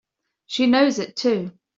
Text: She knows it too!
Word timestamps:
She 0.47 0.65
knows 0.65 0.97
it 0.97 1.15
too! 1.15 1.51